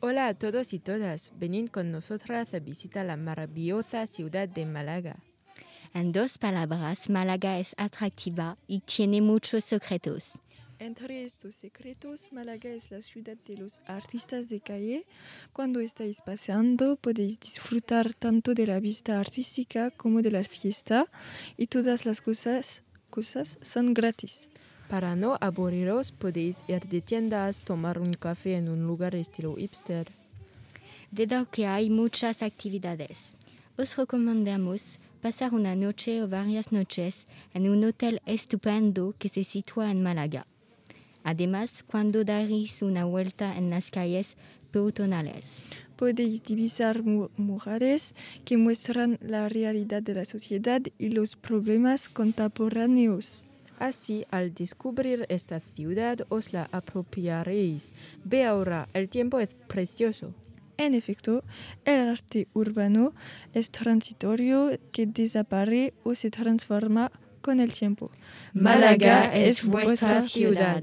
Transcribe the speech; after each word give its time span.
Hola 0.00 0.28
a 0.28 0.34
todos 0.34 0.74
y 0.74 0.78
todas. 0.78 1.32
Venid 1.38 1.68
con 1.68 1.90
nosotras 1.90 2.52
a 2.52 2.58
visitar 2.58 3.06
la 3.06 3.16
maravillosa 3.16 4.06
ciudad 4.06 4.46
de 4.46 4.66
Málaga. 4.66 5.16
En 5.94 6.12
dos 6.12 6.36
palabras, 6.36 7.08
Málaga 7.08 7.58
es 7.58 7.74
atractiva 7.78 8.58
y 8.66 8.80
tiene 8.80 9.22
muchos 9.22 9.64
secretos. 9.64 10.38
Entre 10.78 11.24
estos 11.24 11.54
secretos, 11.54 12.30
Málaga 12.30 12.68
es 12.68 12.90
la 12.90 13.00
ciudad 13.00 13.38
de 13.46 13.56
los 13.56 13.80
artistas 13.86 14.50
de 14.50 14.60
calle. 14.60 15.06
Cuando 15.54 15.80
estáis 15.80 16.20
paseando 16.20 16.96
podéis 16.96 17.40
disfrutar 17.40 18.12
tanto 18.12 18.52
de 18.52 18.66
la 18.66 18.78
vista 18.80 19.18
artística 19.18 19.90
como 19.90 20.20
de 20.20 20.30
la 20.30 20.42
fiesta 20.44 21.06
y 21.56 21.68
todas 21.68 22.04
las 22.04 22.20
cosas, 22.20 22.82
cosas 23.08 23.58
son 23.62 23.94
gratis. 23.94 24.46
Para 24.88 25.16
no 25.16 25.36
aburriros, 25.40 26.12
podéis 26.12 26.56
ir 26.68 26.80
de 26.86 27.00
tiendas, 27.00 27.58
tomar 27.60 27.98
un 27.98 28.14
café 28.14 28.56
en 28.56 28.68
un 28.68 28.86
lugar 28.86 29.14
estilo 29.16 29.56
hipster. 29.56 30.06
Dedo 31.10 31.50
que 31.50 31.66
hay 31.66 31.90
muchas 31.90 32.42
actividades. 32.42 33.34
Os 33.76 33.96
recomendamos 33.96 34.98
pasar 35.22 35.54
una 35.54 35.74
noche 35.74 36.22
o 36.22 36.28
varias 36.28 36.70
noches 36.70 37.26
en 37.52 37.68
un 37.68 37.82
hotel 37.84 38.20
estupendo 38.26 39.14
que 39.18 39.28
se 39.28 39.42
sitúa 39.44 39.90
en 39.90 40.02
Málaga. 40.02 40.46
Además, 41.24 41.82
cuando 41.86 42.22
daréis 42.22 42.80
una 42.82 43.04
vuelta 43.04 43.56
en 43.58 43.70
las 43.70 43.90
calles 43.90 44.36
peatonales, 44.70 45.64
Podéis 45.96 46.42
divisar 46.42 47.02
mu- 47.02 47.30
murales 47.38 48.14
que 48.44 48.58
muestran 48.58 49.16
la 49.22 49.48
realidad 49.48 50.02
de 50.02 50.12
la 50.12 50.26
sociedad 50.26 50.82
y 50.98 51.08
los 51.08 51.36
problemas 51.36 52.10
contemporáneos. 52.10 53.46
Así, 53.78 54.24
al 54.30 54.54
descubrir 54.54 55.26
esta 55.28 55.60
ciudad, 55.60 56.26
os 56.28 56.52
la 56.52 56.68
apropiaréis. 56.72 57.92
Ve 58.24 58.44
ahora, 58.44 58.88
el 58.94 59.08
tiempo 59.08 59.38
es 59.40 59.54
precioso. 59.66 60.34
En 60.78 60.94
efecto, 60.94 61.42
el 61.84 62.08
arte 62.08 62.48
urbano 62.52 63.12
es 63.54 63.70
transitorio 63.70 64.70
que 64.92 65.06
desaparece 65.06 65.94
o 66.04 66.14
se 66.14 66.30
transforma 66.30 67.10
con 67.40 67.60
el 67.60 67.72
tiempo. 67.72 68.10
Málaga 68.52 69.34
es 69.34 69.64
vuestra 69.64 70.22
ciudad. 70.22 70.82